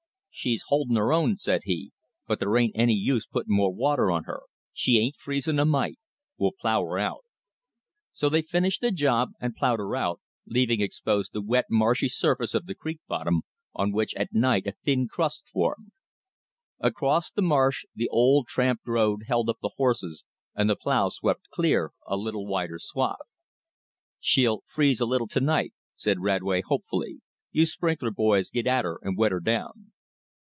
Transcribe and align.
"She's 0.33 0.63
holdin' 0.69 0.95
her 0.95 1.11
own," 1.11 1.37
said 1.37 1.63
he, 1.65 1.91
"but 2.25 2.39
there 2.39 2.55
ain't 2.57 2.75
any 2.75 2.93
use 2.93 3.27
putting 3.27 3.53
more 3.53 3.71
water 3.71 4.09
on 4.09 4.23
her. 4.23 4.43
She 4.73 4.97
ain't 4.97 5.17
freezing 5.17 5.59
a 5.59 5.65
mite. 5.65 5.99
We'll 6.37 6.53
plow 6.57 6.83
her 6.85 6.97
out." 6.97 7.25
So 8.13 8.29
they 8.29 8.41
finished 8.41 8.79
the 8.79 8.91
job, 8.91 9.31
and 9.41 9.53
plowed 9.55 9.79
her 9.79 9.93
out, 9.93 10.21
leaving 10.47 10.79
exposed 10.79 11.33
the 11.33 11.41
wet, 11.41 11.65
marshy 11.69 12.07
surface 12.07 12.55
of 12.55 12.65
the 12.65 12.73
creek 12.73 13.01
bottom, 13.09 13.41
on 13.75 13.91
which 13.91 14.15
at 14.15 14.33
night 14.33 14.65
a 14.65 14.71
thin 14.71 15.07
crust 15.09 15.49
formed. 15.49 15.91
Across 16.79 17.31
the 17.31 17.41
marsh 17.43 17.83
the 17.93 18.07
old 18.07 18.47
tramped 18.47 18.87
road 18.87 19.23
held 19.27 19.49
up 19.49 19.57
the 19.61 19.73
horses, 19.75 20.23
and 20.55 20.69
the 20.69 20.77
plow 20.77 21.09
swept 21.09 21.49
clear 21.49 21.91
a 22.07 22.15
little 22.15 22.47
wider 22.47 22.79
swath. 22.79 23.35
"She'll 24.21 24.63
freeze 24.65 25.01
a 25.01 25.05
little 25.05 25.27
to 25.27 25.41
night," 25.41 25.73
said 25.93 26.19
Radway 26.21 26.61
hopefully. 26.61 27.19
"You 27.51 27.65
sprinkler 27.65 28.11
boys 28.11 28.49
get 28.49 28.65
at 28.65 28.85
her 28.85 28.97
and 29.03 29.17
wet 29.17 29.33
her 29.33 29.41
down." 29.41 29.91